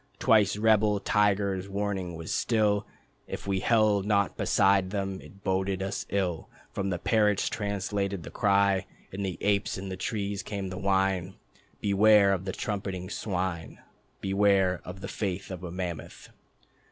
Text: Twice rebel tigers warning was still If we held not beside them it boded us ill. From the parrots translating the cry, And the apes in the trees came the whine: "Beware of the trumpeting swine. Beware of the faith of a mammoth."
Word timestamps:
Twice 0.17 0.57
rebel 0.57 0.99
tigers 0.99 1.69
warning 1.69 2.15
was 2.15 2.33
still 2.33 2.87
If 3.27 3.45
we 3.45 3.59
held 3.59 4.03
not 4.07 4.35
beside 4.35 4.89
them 4.89 5.21
it 5.21 5.43
boded 5.43 5.83
us 5.83 6.07
ill. 6.09 6.49
From 6.71 6.89
the 6.89 6.97
parrots 6.97 7.47
translating 7.47 8.23
the 8.23 8.31
cry, 8.31 8.87
And 9.11 9.23
the 9.23 9.37
apes 9.41 9.77
in 9.77 9.89
the 9.89 9.95
trees 9.97 10.41
came 10.41 10.69
the 10.69 10.79
whine: 10.79 11.35
"Beware 11.81 12.33
of 12.33 12.45
the 12.45 12.51
trumpeting 12.51 13.11
swine. 13.11 13.77
Beware 14.21 14.81
of 14.83 15.01
the 15.01 15.07
faith 15.07 15.51
of 15.51 15.63
a 15.63 15.69
mammoth." 15.69 16.29